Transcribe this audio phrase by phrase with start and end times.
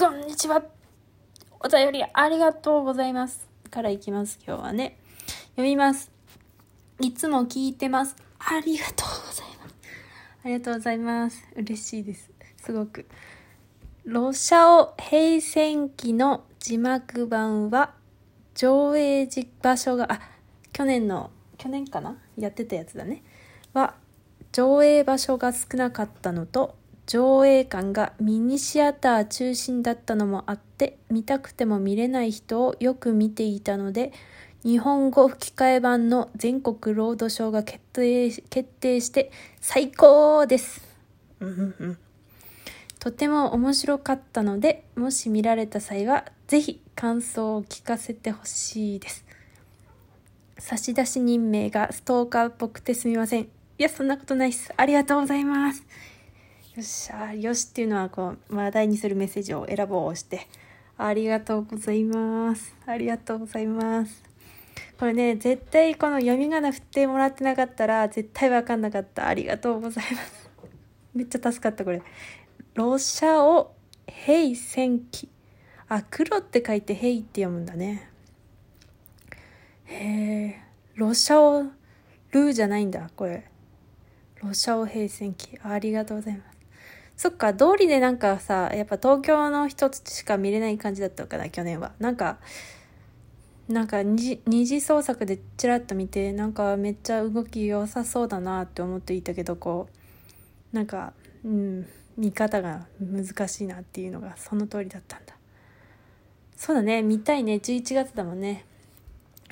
[0.00, 0.62] こんにちは。
[1.58, 3.48] お便りありがとうございます。
[3.68, 4.96] からいきます、今日はね。
[5.56, 6.12] 読みます。
[7.00, 8.14] いつも聞いてます。
[8.38, 9.74] ありがとうございます。
[10.44, 11.42] ありがとうございます。
[11.56, 12.30] 嬉しいです。
[12.58, 13.08] すごく。
[14.04, 17.92] ロシャオ平戦記の字幕版は
[18.54, 20.20] 上映時場所が、あ、
[20.72, 22.16] 去年の、去年かな？
[22.36, 23.24] やってたやつだね。
[23.74, 23.96] は、
[24.52, 26.76] 上映場所が少なかったのと、
[27.08, 34.12] 上映館がミニシアター中心だったのもあって、見たくても見れない人をよく見ていたので、
[34.62, 40.86] 日本語吹き替え版の全国ロードショーが決定決定して最高です。
[42.98, 49.24] とても面白かったので、もし見られた際は、ぜひ感想を聞かせてほしいです。
[50.58, 53.44] 差出人名がストーカーっぽくてすみません。
[53.44, 54.74] いや、そんなことないっす。
[54.76, 55.86] ありがとうございます。
[56.78, 60.46] よっしゃ、よしっていうのは、こう、話題にするメッセージを選ぼうをして、
[60.96, 62.72] ありがとうございます。
[62.86, 64.22] ありがとうございます。
[64.96, 69.26] これね、絶対この読み仮名振ってもらってなかったら、絶対わかんなかった。
[69.26, 70.50] ありがとうございます。
[71.14, 72.00] めっちゃ助かった、これ。
[72.74, 73.74] ロシャオ
[74.06, 75.28] ヘイ戦記。
[75.88, 78.08] あ、黒って書いてヘイって読むんだね。
[79.86, 80.60] へえ、
[80.94, 83.50] ロシャオルーじゃないんだ、これ。
[84.44, 85.58] ロシャオヘイ戦記。
[85.60, 86.47] ありがとうございます。
[87.18, 91.92] そっか、通りでなんかさ、やっぱ東京の人しか見れない感じだったのかな、去年は。
[91.98, 92.38] なんか、
[93.68, 99.88] なんか二次創作でちらっと見て、なんかめっちゃ動き良さそうだなって思っていたけど、こ
[100.72, 101.12] う、なんか、
[101.44, 105.34] うん、見方が難しいなっていうのがその通りだったんだ。
[106.56, 108.64] そうだね、見たいね、11月だもんね。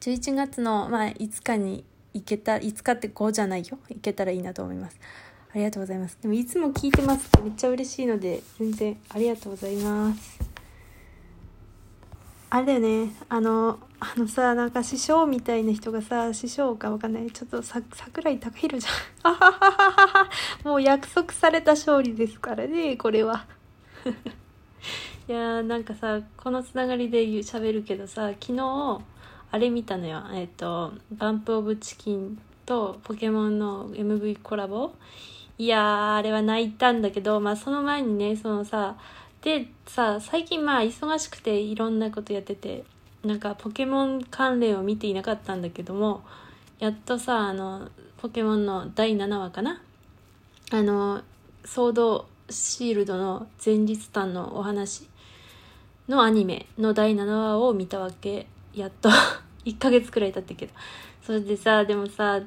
[0.00, 3.78] 11月の、まあ、5日に行けた、5日って5じゃないよ。
[3.90, 4.98] 行けたらいいなと思います。
[5.52, 6.16] ありがとうございます。
[6.22, 10.38] でもいつも聞いてますってめっちゃ嬉しいので、全然ありがとうございます。
[12.52, 17.30] あれだよね、あの、あのさ、なんか師匠みたいな人がさ、師匠かわかんない。
[17.30, 19.32] ちょっとさ、桜井貴弘じゃん。
[19.32, 20.30] あはははは。
[20.64, 23.46] もう約束された勝利ですからね、これは。
[25.28, 29.00] いやーなんかさ、このつながりで言う喋るけどさ、昨日、
[29.52, 30.22] あれ見たのよ。
[30.32, 34.92] えっ、と、バンプオブチキンとポケモンの MV コラボ。
[35.60, 38.96] いやー、あれは泣いたんだけど、まあその前にね、そのさ、
[39.42, 42.82] でさ、最近まあ忙しくていろんなことやってて、
[43.22, 46.22] なんかポケモン関連を見ていなかったんだけども、
[46.78, 49.82] やっとさ、あの、ポケモンの第7話かな？
[50.70, 51.20] あの、
[51.66, 55.10] ソードシールドの前日談のお話
[56.08, 58.46] のアニメの第7話を見たわけ。
[58.72, 59.10] やっと。
[59.66, 60.72] 1ヶ月くらい経ったけど。
[61.20, 62.40] それでさ、でもさ、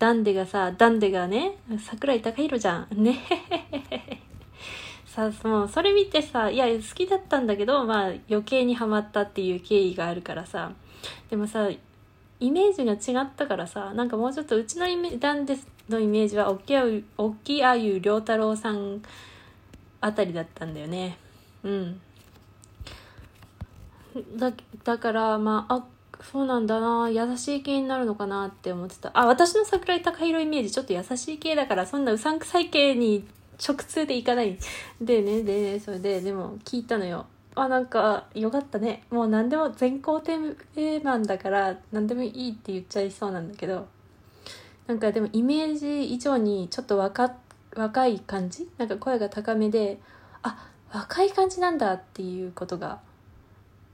[0.00, 3.02] ダンデがさ、ダンデがね、桜井貴弘じゃん。
[3.04, 3.18] ね
[5.04, 10.72] さ、もうそれ見てさ、いや、好きだったんだけど、まあ余計にハマったっていう経緯があるからさ。
[11.28, 15.58] でもさ、イメージが違ったからさ、なんかもうちょっとうちのイメージダンデ
[15.90, 19.02] のイメージは、おっきあゆ、おっきあゆりょうたろうさん
[20.00, 21.18] あたりだったんだよね。
[21.62, 22.00] うん。
[24.38, 24.50] だ
[24.82, 25.84] だからまああ
[26.22, 29.10] そうなんだな優しい系になるのかなって思ってた。
[29.14, 33.26] あ私の桜井貴弘イメージちょっと優しい系だからそんなうさんくさい系に
[33.66, 34.58] 直通でいかない。
[35.00, 37.26] でねでねそれででも聞いたのよ。
[37.54, 39.02] あなんかよかったね。
[39.10, 43.88] もう何でも全校テーマンだから何でもいいって言っちゃいそうなんだけど。
[44.86, 47.34] なんかでもイメージ以上にちょっと若
[47.76, 48.68] 若い感じ？
[48.78, 50.00] なんか声が高めで
[50.42, 52.98] あ若い感じなんだっていうことが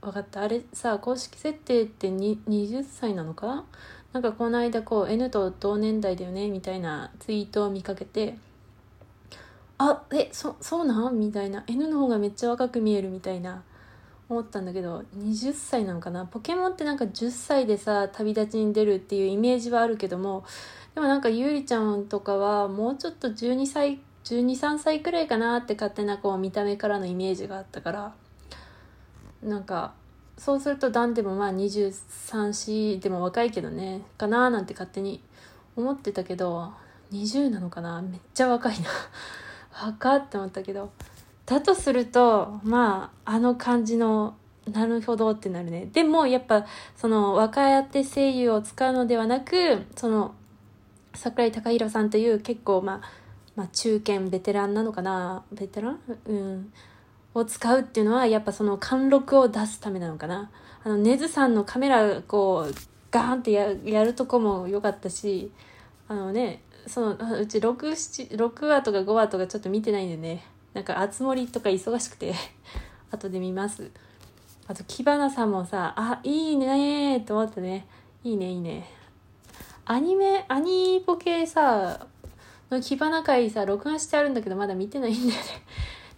[0.01, 0.41] 分かった。
[0.41, 3.47] あれさ公式設定って20歳なのか？
[3.47, 3.65] な
[4.13, 6.49] なんかこの間こう N と同年代だよね？
[6.49, 8.35] みたいなツイートを見かけて
[9.77, 11.19] あえそそうなん？
[11.19, 11.63] みたいな。
[11.67, 13.09] N の方がめっちゃ若く見える？
[13.09, 13.63] みたいな。
[14.29, 16.25] 思ったんだけど20歳なのかな？
[16.25, 20.43] ポケモンってなんか10歳でさ旅立ちに出るっていうイメージはあるけども
[20.95, 28.13] でもなんかゆうりちゃんとかはもうちょっと12歳123歳くらいかなって勝手なこう見た目からのイメージがあったから
[29.43, 29.93] なんか
[30.37, 35.21] そうするとダンでもまあ234でも若いけどねかななんて勝手に
[35.75, 36.71] 思ってたけど
[37.11, 38.01] 20なのかな？
[38.01, 38.89] めっちゃ若いな。
[39.85, 40.91] 若って思ったけど。
[41.45, 44.35] だとするとまああの感じの
[44.69, 45.87] なるほどってなるね。
[45.93, 50.33] でもやっぱその若手声優を使うのではなくその
[51.13, 53.01] 桜井貴弘さんという結構まあ
[53.55, 55.43] まあ中堅ベテランなのかな？
[55.53, 55.99] ベテラン？
[56.25, 56.73] うん。
[57.37, 60.49] を使うっていうのはやっぱその貫禄を出すためなのかな。
[60.83, 62.73] あのネズさんのカメラこう
[63.11, 65.51] ガーンってやるとこも良かったし
[66.07, 70.43] あのねその うち 6, 6話とか5話とかちょっと見てないんでね。
[70.73, 72.33] なんか熱盛とか忙しくて
[73.11, 73.91] 後で見ます。
[74.67, 77.87] あとキバナさんもさあいいねーと思ったね。
[78.23, 78.89] いいねいいね。
[79.85, 82.07] アニメアニーポケさ
[82.69, 85.45] のキバナ会さ録画してあるんだけどまだ見てないんだよね。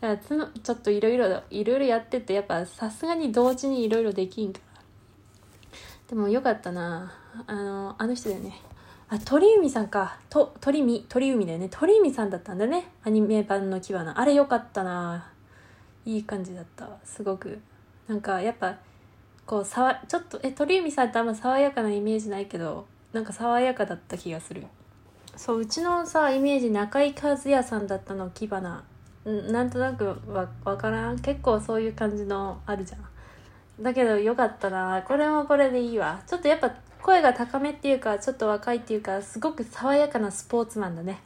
[0.02, 4.82] だからつちょっといろいろいろいろやっててやっぱさすがに同時にいろいろできんから
[6.08, 7.14] でもよかったな
[7.46, 8.62] あのあの人だよね
[9.12, 10.20] あ、鳥海さんか。
[10.30, 11.68] と、鳥海、鳥海だよね。
[11.72, 12.92] 鳥海さんだったんだね。
[13.04, 14.20] アニメ版のキバナ。
[14.20, 15.32] あれよかったな。
[16.06, 16.88] いい感じだった。
[17.04, 17.60] すごく。
[18.08, 18.78] なんか、やっぱ、
[19.48, 24.64] こう、さわ、ちょっと、え、鳥海さんってあんま爽やかなイメージないけど、なんか爽やかだった気がする。
[25.36, 28.84] そう、うちのさ、イメージ、中井和也さんだったの、キバナ。
[29.28, 33.84] んなんとなくわ、わからん結構そういう感じのあるじゃん。
[33.84, 35.04] だけどよかったな。
[35.08, 36.22] これもこれでいいわ。
[36.28, 41.22] ちょっとやっぱ声が高めっていうかちょっと若いっていうかすごく爽やかなスポーツマンだね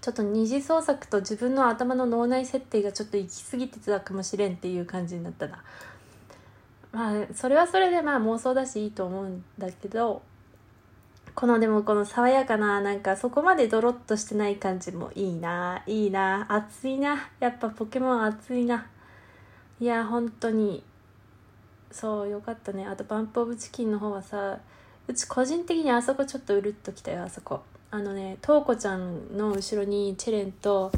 [0.00, 5.62] ちょっと二次創作と自分の頭の脳内設定がちょっと行き過ぎてたかもしれんっていう感じになったな
[6.90, 10.22] まあそれはそれでまあ妄想だしいいと思うんだけど
[11.34, 15.82] このでもこの爽やかななんかそこまでドロッとしてない感じもいいな。
[15.86, 16.46] いいな。
[16.48, 17.30] 熱いな。
[17.40, 18.86] やっぱポケモン熱いな。
[19.80, 20.84] いや本当に。
[21.90, 22.86] そうよかったね。
[22.86, 24.58] あとバンプ・オブ・チキンの方はさ
[25.08, 27.62] うち個人的にあそこちょっとうるっときたよあそこ。
[27.90, 30.92] あのねトウコちゃんの後ろにチェレンと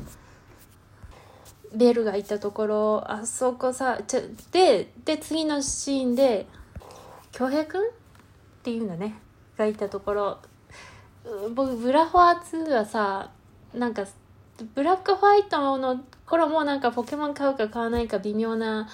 [1.74, 3.04] ベルがいたところ。
[3.06, 4.20] あそこさちょ
[4.52, 6.46] でで次のシーンで
[7.32, 7.80] 恭平くん？
[7.80, 7.84] っ
[8.62, 9.14] ていうんだね。
[9.56, 10.38] がいたところ
[11.54, 13.30] 僕ブラフォア2はさ
[13.72, 14.06] なんか
[14.74, 18.88] ブラックホワイトの頃もなんかポケモン買うか買わないか微妙な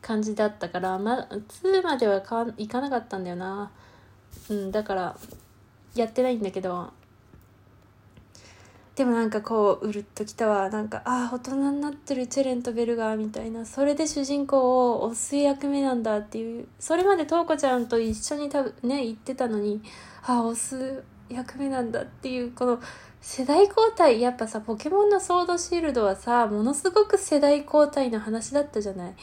[0.00, 3.70] 感じだったから、ま、2まではかいかなかったんだよな。
[4.48, 5.16] うん、だから、
[5.94, 6.92] やってないんだけど、
[9.00, 10.68] でもなんかこう、うるっときたわ。
[10.68, 19.80] なんか、ああ、大人になってるチェレンとベルガーみたいな、それで主人公を押す役目なんだっていう、それまでトウコちゃんと一緒に多分ね、言ってたのに、
[20.26, 22.78] ああ、押す役目なんだっていう、この、
[23.22, 29.14] 世代交代、やっぱさ、ポケモンのソードシールドはさ、ものすごく世代交代の話だったじゃない。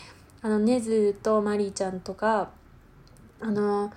[0.42, 2.50] あのネズとマリーちゃんとか。
[3.40, 3.94] あの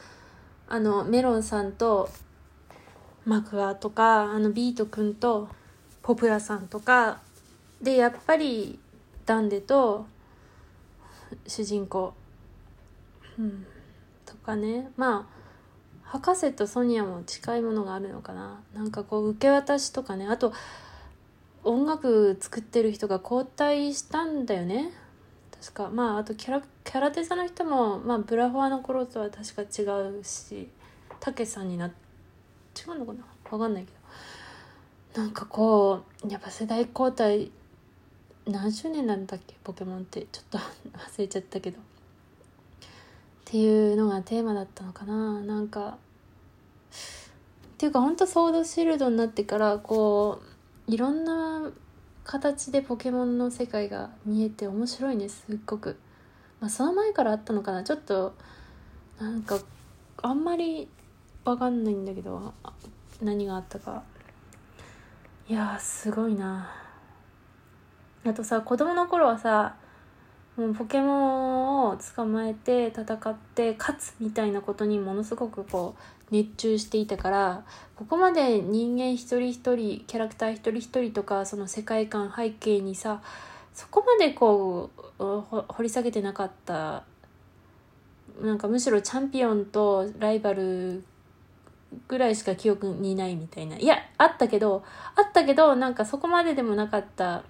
[0.69, 2.11] あのメロンさんと
[3.25, 5.49] マクアとかあのビートくんと。
[6.03, 7.21] ポプラさんとか
[7.83, 8.79] でやっぱり
[9.27, 10.07] ダンデと
[11.47, 12.15] 主人公、
[13.39, 13.67] うん、
[14.27, 14.91] とかね。
[14.97, 15.41] まあ
[16.03, 18.61] 博士とソニアも近いものがあるのかな。
[18.75, 20.27] なんかこう受け渡しとかね。
[20.27, 20.53] あと
[21.63, 24.91] 音楽作ってる人が交代したんだよね。
[25.61, 25.91] 確か。
[25.91, 29.85] まああとキャラキャラデザの人も、まあ、ブラフォアの頃とは確か違
[30.19, 30.67] うし
[31.21, 31.91] たけさんにな違
[32.89, 33.25] うのかな？
[33.49, 34.00] 分かんないけど。
[35.15, 37.51] なんかこうやっぱ世代交代
[38.47, 39.55] 何周年なんだっけ？
[39.65, 41.79] ポケモンってちょっと忘れちゃったけど。
[41.79, 41.83] っ
[43.45, 45.41] ていうのがテーマだったのかな。
[45.41, 45.97] なんかっ
[47.77, 50.41] ていうかほんとソードシールドになってからこ
[50.89, 51.71] ういろんな
[52.25, 55.99] 形でポケモンの世界が見えて面白いねすっごく、
[56.61, 57.83] まあ、その前からあったのかな。
[57.83, 58.35] ちょっと
[59.21, 59.59] なんか
[60.23, 60.89] あんまり
[61.45, 62.55] わかんないんだけど
[63.21, 64.05] 何があったか。
[65.51, 66.71] いやすごいな。
[68.25, 69.75] あとさ子供の頃はさ
[70.57, 76.03] もうポケモンを捕まえて戦って勝つみたいなことにものすごくこう
[76.33, 77.65] 熱中していたから
[77.97, 83.21] ここまで人間一人一人キャラクター一人一人とかその世界観背景にさ
[83.75, 85.23] そこまでこう
[85.67, 87.03] 掘り下げてなかった。
[88.41, 91.03] なんかむしろチャンピオンとライバル
[92.09, 93.77] ぐらいしか記憶にないみたいな。
[93.77, 94.85] いやあったけど
[95.17, 97.45] あったけどなんかそこまででもなかった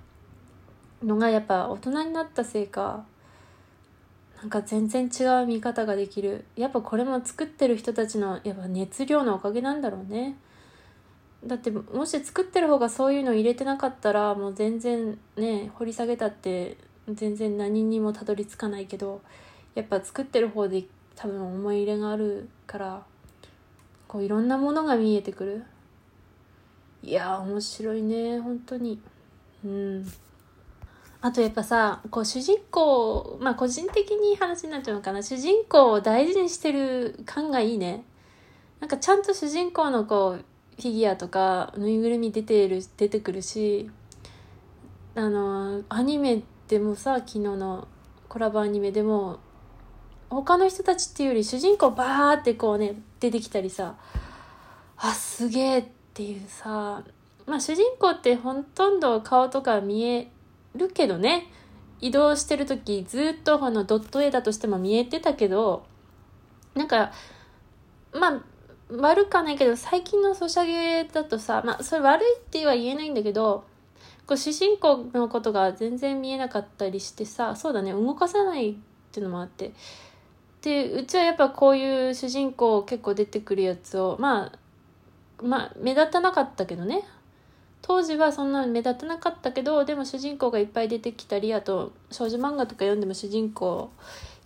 [1.03, 3.05] のがやっぱ大人になったせいか
[4.41, 6.45] なんか全然違う見方ができる。
[6.57, 10.37] やっぱこれも作ってる人たちのやっぱ熱量のおかげなんだろうね。
[11.45, 16.77] だってもし作ってる方がそういうの入れてなかったらもう全然ね掘り下げたって
[17.09, 19.23] 全然何にもたどり着かないけど
[19.75, 20.85] やっぱ作ってる方で
[21.17, 23.03] 多分思い入れがあるから
[24.11, 25.63] こういろんなものが見えてくる
[27.01, 29.01] いや面白いね本当に
[29.65, 30.13] うん
[31.21, 35.23] あとやっぱさ、こう主人公、まあ個人的に話になっちゃうのかな。
[35.23, 38.05] 主人公を大事にしてる感がいいね。
[38.81, 43.91] なんかちゃんと主人公のこう、フィギュアとかぬいぐるみ出てる、出てくるし、
[45.15, 47.87] あの、アニメでもさ、昨日の
[48.31, 49.41] コラボアニメでも、
[50.31, 53.97] 他の人たちっていうより主人公バーってこうね、出てきたりさ、
[54.97, 55.85] あ、すげえっ
[56.15, 57.05] ていうさ、
[57.47, 60.31] まあ主人公ってほとんど顔とか見え
[60.75, 61.47] るけどね。
[62.01, 65.85] 移動してる時ずっとあのドット絵だとしても見えてたけど
[66.75, 67.13] なんか
[68.13, 68.43] まあ
[68.91, 73.65] 悪かないけど最近のソシャゲだとさまあそれ悪いっては言えないんだけど
[74.27, 78.75] こう主人公のことが全然見えなかったりしてさそうだね動かさないっ
[79.13, 79.73] ていうのもあって。
[80.63, 84.59] でうちはやっぱこういう主人公結構出てくるやつをまあ
[85.43, 87.03] まあ目立たなかったけどね。
[87.83, 93.91] 当時はそんな目立たなかったけどでも主人公がいっぱい出てきたりあと少女漫画とか読んでも主人公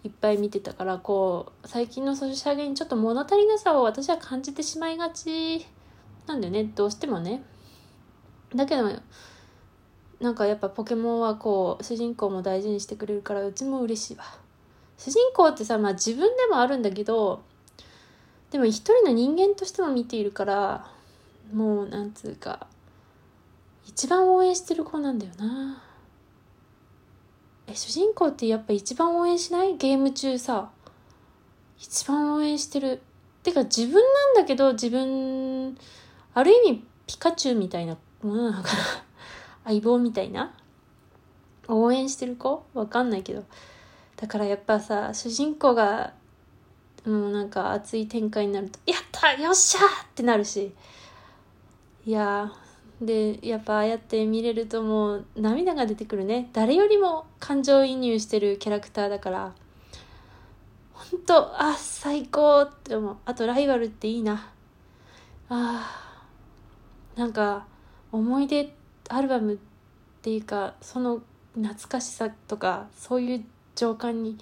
[0.04, 5.66] いっぱい見てたからこう最近のソシャゲにちょっと物足りなさを私は感じてしまいがち
[6.26, 6.64] なんだよね。
[6.64, 7.42] どうしてもね。
[8.54, 8.90] だけど
[10.20, 14.43] なんかやっぱポケモンはこう主人公も大事にしてくれるからうちも嬉しいわ。
[14.98, 17.42] 主人公ってさまあ自分でもあるんだけど
[18.50, 20.86] でも一人の人間としても見ているから
[21.52, 22.66] もうなんつうか
[23.86, 25.82] 一番応援してる子なんだよな。
[27.66, 29.76] え主人公ってやっぱ一番応援しない？
[29.76, 30.70] ゲーム中さ
[31.78, 33.02] 一番応援してる。
[33.42, 34.00] てか自分な
[34.32, 35.76] んだけど自分
[36.32, 38.78] ある意味ピカチュウみたいなものなのかな。
[39.64, 40.54] 相棒みたいな。
[41.68, 42.64] 応援してる子？
[42.72, 43.44] わかんないけど。
[44.16, 46.12] だからやっぱさ主人公が
[47.04, 50.72] もうなんか熱い展開になると「やったよっしゃ!」ってなるし。
[52.06, 52.52] いや
[53.00, 56.50] でやっぱああやって見れるともう涙が出てくるね。
[56.52, 59.52] 誰よりも感情移入してるキャラクターだから。
[60.92, 63.16] ほんとあ最高って思う。
[63.24, 64.48] あとライバルっていいな。
[65.48, 65.90] あ
[67.16, 67.66] なんか
[68.12, 68.74] 思い出
[69.08, 69.56] アルバムっ
[70.22, 71.20] ていうかその
[71.54, 73.44] 懐かしさとかそういう
[73.74, 74.38] 情感に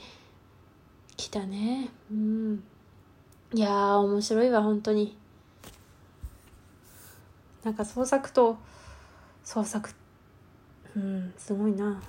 [1.17, 1.89] 来たね。
[2.11, 2.63] うん。
[3.55, 5.17] いやー面白いわ本当に。
[7.65, 8.57] なんか創作と
[9.45, 9.91] 創作。
[10.97, 12.03] うんすごいな。